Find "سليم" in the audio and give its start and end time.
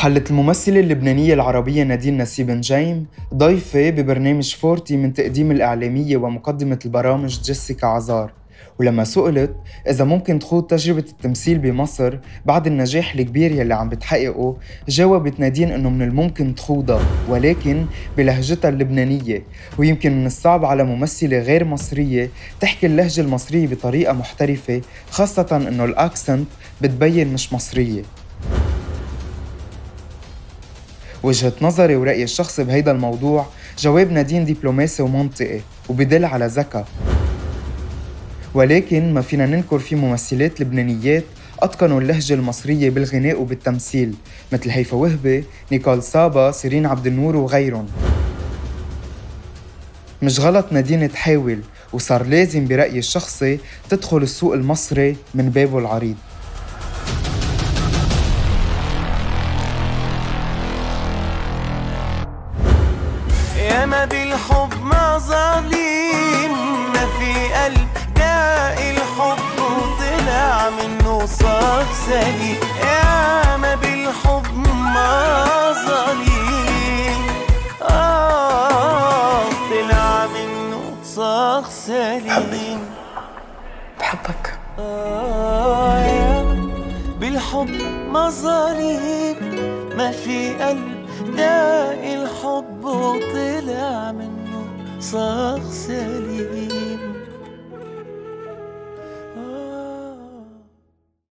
72.06-72.56, 81.70-82.80, 95.70-96.89